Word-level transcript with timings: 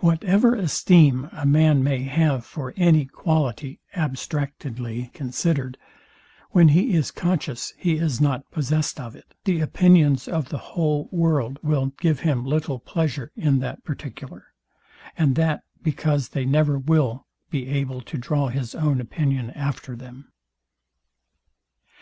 Whatever 0.00 0.54
esteem 0.54 1.30
a 1.32 1.46
man 1.46 1.82
may 1.82 2.02
have 2.02 2.44
for 2.44 2.74
any 2.76 3.06
quality, 3.06 3.80
abstractedly 3.96 5.10
considered; 5.14 5.78
when 6.50 6.68
he 6.68 6.92
is 6.92 7.10
conscious 7.10 7.72
he 7.78 7.94
is 7.96 8.20
not 8.20 8.50
possest 8.50 9.00
of 9.00 9.16
it; 9.16 9.32
the 9.46 9.60
opinions 9.60 10.28
of 10.28 10.50
the 10.50 10.58
whole 10.58 11.08
world 11.10 11.58
will 11.62 11.94
give 11.98 12.20
him 12.20 12.44
little 12.44 12.78
pleasure 12.78 13.32
in 13.36 13.58
that 13.60 13.82
particular, 13.84 14.48
and 15.16 15.34
that 15.34 15.62
because 15.82 16.28
they 16.28 16.44
never 16.44 16.78
will 16.78 17.26
be 17.48 17.66
able 17.68 18.02
to 18.02 18.18
draw 18.18 18.48
his 18.48 18.74
own 18.74 19.00
opinion 19.00 19.48
after 19.52 19.96
them. 19.96 20.30